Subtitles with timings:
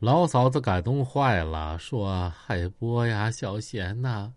[0.00, 4.32] 老嫂子感动坏了，说：“海波呀，小贤呐，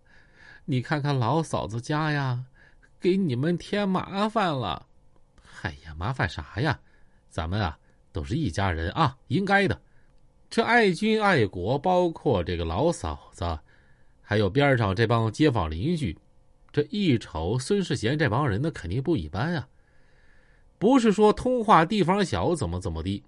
[0.66, 2.44] 你看看老嫂子家呀，
[3.00, 4.84] 给你们添麻烦了。
[5.62, 6.78] 哎呀，麻烦啥呀？
[7.30, 7.78] 咱们啊
[8.12, 9.80] 都是一家人啊，应该的。
[10.50, 13.58] 这爱军爱国，包括这个老嫂子，
[14.20, 16.18] 还有边上这帮街坊邻居，
[16.72, 19.66] 这一瞅孙世贤这帮人，那肯定不一般啊。
[20.78, 23.24] 不是说通化地方小，怎么怎么地。”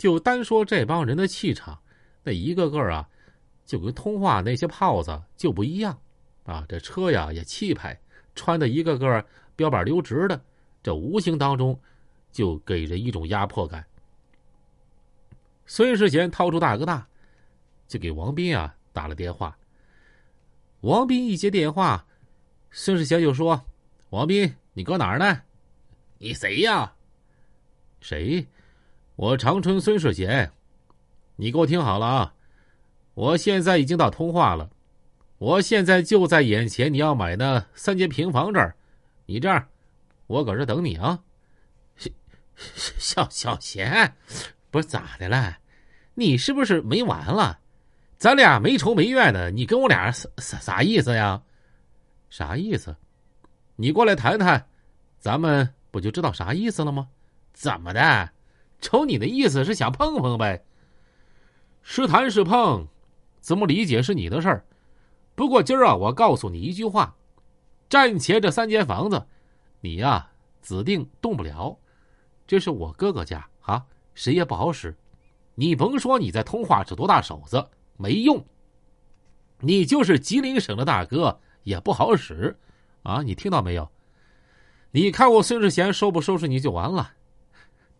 [0.00, 1.78] 就单说这帮人的气场，
[2.22, 3.06] 那一个个啊，
[3.66, 6.00] 就跟通化那些炮子就不一样，
[6.44, 8.00] 啊，这车呀也气派，
[8.34, 9.22] 穿的一个个
[9.54, 10.42] 标板溜直的，
[10.82, 11.78] 这无形当中
[12.32, 13.84] 就给人一种压迫感。
[15.66, 17.06] 孙世贤掏出大哥大，
[17.86, 19.54] 就给王斌啊打了电话。
[20.80, 22.06] 王斌一接电话，
[22.70, 23.62] 孙世贤就说
[24.08, 25.42] ：“王斌，你搁哪儿呢？
[26.16, 26.90] 你谁呀？
[28.00, 28.46] 谁？”
[29.20, 30.50] 我长春孙世贤，
[31.36, 32.34] 你给我听好了啊！
[33.12, 34.70] 我现在已经到通化了，
[35.36, 38.74] 我现在就在眼前，你要买的三间平房这儿，
[39.26, 39.68] 你这样，
[40.26, 41.20] 我搁这等你啊！
[42.96, 44.16] 小小贤，
[44.70, 45.58] 不是咋的了？
[46.14, 47.58] 你是不是没完了？
[48.16, 51.42] 咱俩没仇没怨的，你跟我俩啥啥意思呀？
[52.30, 52.96] 啥意思？
[53.76, 54.66] 你过来谈谈，
[55.18, 57.10] 咱们不就知道啥意思了吗？
[57.52, 58.30] 怎么的？
[58.80, 60.64] 瞅你的意思是想碰碰呗，
[61.82, 62.86] 是谈是碰，
[63.40, 64.64] 怎么理解是你的事儿。
[65.34, 67.14] 不过今儿啊，我告诉你一句话：
[67.88, 69.26] 站前这三间房子，
[69.80, 70.30] 你呀
[70.62, 71.78] 指定动不了。
[72.46, 74.96] 这是我哥哥家啊，谁也不好使。
[75.54, 78.44] 你甭说你在通化是多大手子，没用。
[79.60, 82.56] 你就是吉林省的大哥，也不好使
[83.02, 83.22] 啊！
[83.22, 83.90] 你听到没有？
[84.92, 87.12] 你看我孙世贤收不收拾你就完了。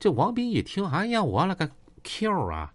[0.00, 1.70] 这王斌一听，哎呀，我了个
[2.02, 2.72] Q 啊！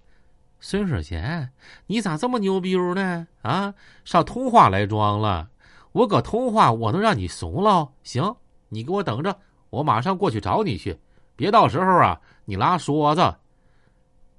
[0.59, 1.49] 孙世贤，
[1.87, 3.27] 你咋这么牛逼呢？
[3.41, 3.73] 啊，
[4.03, 5.49] 上通化来装了？
[5.91, 7.89] 我搁通化，我能让你怂了？
[8.03, 8.35] 行，
[8.69, 9.35] 你给我等着，
[9.71, 10.95] 我马上过去找你去。
[11.35, 13.35] 别到时候啊，你拉梭子。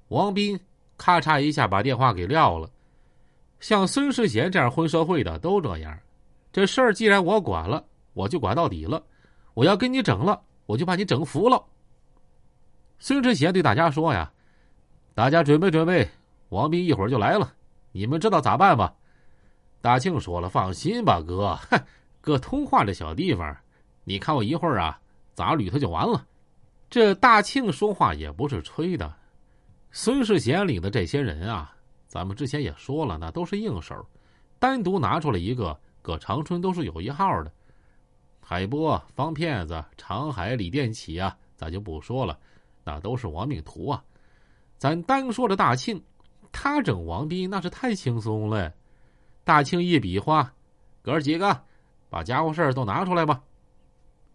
[0.06, 0.58] 王斌
[0.96, 2.70] 咔嚓一下把电话给撂了。
[3.58, 5.98] 像孙世贤这样混社会的都这样。
[6.52, 9.02] 这事儿既然我管了，我就管到底了。
[9.54, 11.60] 我要跟你整了，我就把你整服了。
[12.98, 14.32] 孙志贤对大家说：“呀，
[15.14, 16.08] 大家准备准备，
[16.48, 17.52] 王斌一会儿就来了，
[17.92, 18.94] 你们知道咋办吧？”
[19.80, 21.58] 大庆说了：“放心吧，哥，
[22.20, 23.56] 搁通化这小地方，
[24.04, 24.98] 你看我一会儿啊，
[25.34, 26.26] 咋捋他就完了。”
[26.88, 29.12] 这大庆说话也不是吹的。
[29.90, 31.74] 孙世贤领的这些人啊，
[32.06, 33.94] 咱们之前也说了，那都是硬手，
[34.58, 37.52] 单独拿出来一个，搁长春都是有一号的。
[38.40, 42.38] 海波、方骗子、长海、李殿启啊，咱就不说了。
[42.86, 44.04] 那都是亡命徒啊！
[44.78, 46.00] 咱单说这大庆，
[46.52, 48.72] 他整王斌那是太轻松了。
[49.42, 50.52] 大庆一比划，
[51.02, 51.60] 哥几个
[52.08, 53.42] 把家伙事儿都拿出来吧。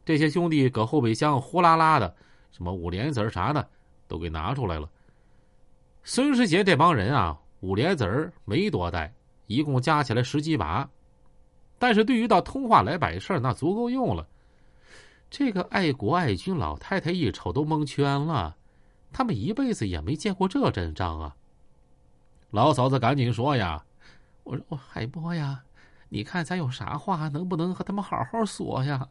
[0.04, 2.14] 这些兄弟搁后备箱呼啦啦的，
[2.52, 3.66] 什么五莲子啥的
[4.06, 4.90] 都给拿出来了。
[6.04, 9.14] 孙世杰这帮人啊，五莲子没多带，
[9.48, 10.90] 一共加起来十几把，
[11.80, 14.28] 但是对于到通化来摆事儿那足够用了。
[15.32, 18.58] 这个爱国爱军老太太一瞅都蒙圈了，
[19.14, 21.38] 他们一辈子也没见过这阵仗啊！
[22.50, 23.86] 老嫂子赶紧说呀
[24.44, 25.64] ：“我说我海波呀，
[26.10, 29.08] 你看咱有啥话，能不能和他们好好说呀？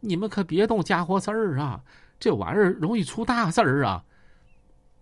[0.00, 1.80] 你们可别动家伙事儿啊，
[2.18, 4.04] 这玩意儿容易出大事儿啊！”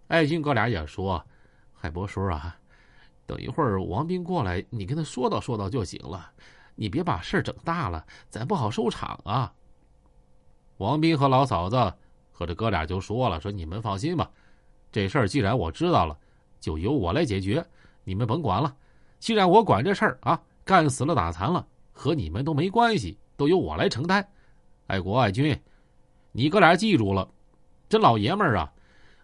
[0.09, 1.25] 爱军哥俩也说
[1.73, 2.59] ：“海波叔啊，
[3.25, 6.31] 等一会儿王斌过来，你跟他说道说道就行了，
[6.75, 9.51] 你别把事儿整大了，咱不好收场啊。”
[10.79, 11.93] 王斌和老嫂子
[12.33, 14.31] 和这哥俩就说了：“说你们放心吧，
[14.91, 16.17] 这事儿既然我知道了，
[16.61, 17.65] 就由我来解决，
[18.05, 18.75] 你们甭管了。
[19.19, 24.27] 既然我管这事儿啊，干死了打残了，和你们都没关系，都由我来承担。
[24.87, 25.61] 爱国爱军，
[26.31, 27.29] 你哥俩记住了，
[27.89, 28.73] 这老爷们儿啊，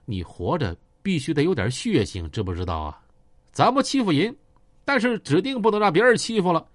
[0.05, 3.01] 你活着必须得有点血性，知不知道啊？
[3.53, 4.37] 咱不欺负人，
[4.85, 6.67] 但是指定不能让别人欺负了。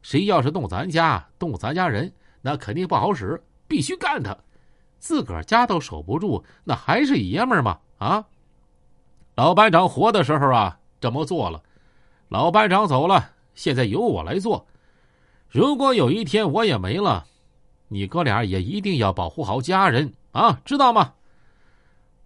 [0.00, 3.38] 谁要是动咱家，动咱家人，那肯定不好使。”
[3.72, 4.36] 必须干他，
[4.98, 7.78] 自个儿家都守不住，那还是爷们儿吗？
[7.96, 8.26] 啊！
[9.34, 11.62] 老班长活的时候啊，这么做了；
[12.28, 14.66] 老班长走了，现在由我来做。
[15.48, 17.24] 如果有一天我也没了，
[17.88, 21.14] 你哥俩也一定要保护好家人啊，知道吗？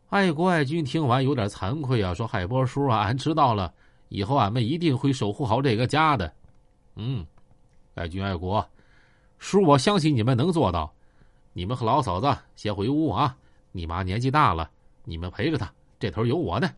[0.09, 3.73] 爱国爱军听完有点惭愧啊，说：“海波叔啊，俺知道了，
[4.09, 6.33] 以后俺们一定会守护好这个家的。”
[6.97, 7.25] 嗯，
[7.95, 8.69] 爱军爱国，
[9.39, 10.93] 叔，我相信你们能做到。
[11.57, 13.35] 你们和老嫂子先回屋啊！
[13.73, 14.71] 你妈年纪大了，
[15.05, 16.71] 你们陪着她，这头有我呢。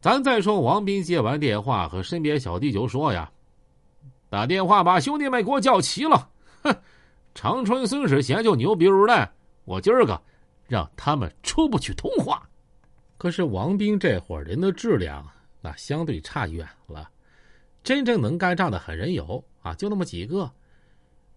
[0.00, 3.30] 咱再说，王斌接完电话，和身边小弟就说呀
[4.28, 6.28] ：“打电话把兄弟们给我叫齐了，
[6.64, 6.76] 哼，
[7.32, 9.32] 长春孙世贤就牛逼了，
[9.64, 10.20] 我今儿个
[10.66, 12.42] 让他们出不去通话。”
[13.16, 15.24] 可是王斌这伙人的质量
[15.60, 17.08] 那相对差远了，
[17.84, 20.50] 真正能干仗的狠人有啊，就那么几个。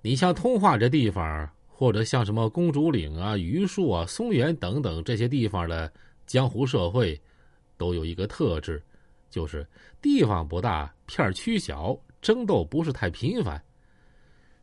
[0.01, 1.47] 你像通化这地方，
[1.83, 5.91] 或者像什么公主岭啊、榆树啊、松原等等这些地方的
[6.25, 7.21] 江湖社会。
[7.75, 8.81] 都有一个特质，
[9.29, 9.67] 就是
[10.01, 13.61] 地方不大，片区小，争斗不是太频繁。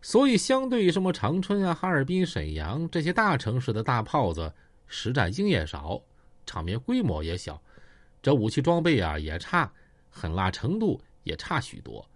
[0.01, 4.51] 所以，相对于什么长春啊、哈尔滨、沈阳这些大城市的大炮子，
[4.87, 6.01] 实战经验少，
[6.47, 7.61] 场面规模也小，
[8.23, 9.71] 这武器装备啊也差，
[10.09, 12.09] 狠辣程度也差许多。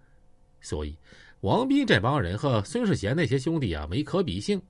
[0.63, 0.97] 所以，
[1.41, 4.63] 王斌这帮人和孙世贤那些兄弟啊没可比性。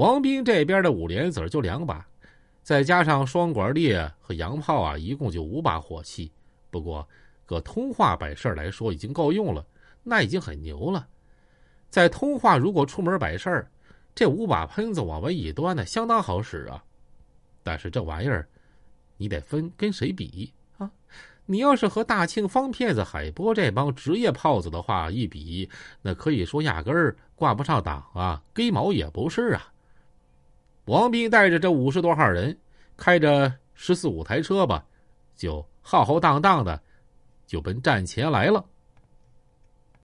[0.00, 2.06] 王斌这边的五连子就两把。
[2.62, 6.32] 再加上双管猎和洋炮啊，一共就五把火器。
[6.70, 7.06] 不过，
[7.44, 9.62] 搁通化摆事儿来说，已经够用了，
[10.02, 11.06] 那已经很牛了。
[11.90, 13.70] 在通化，如果出门摆事儿，
[14.14, 16.82] 这五把喷子往外一端呢，相当好使啊。
[17.62, 18.48] 但是这玩意儿，
[19.18, 20.90] 你得分跟谁比啊？
[21.44, 25.68] 你要是和大庆方骗子、海波这帮职业炮子的话一比，
[26.00, 29.70] 那可以说压根儿挂不上档啊，根毛也不是啊。
[30.90, 32.58] 王斌带着这五十多号人，
[32.96, 34.84] 开着十四五台车吧，
[35.36, 36.82] 就浩浩荡荡的，
[37.46, 38.64] 就奔站前来了。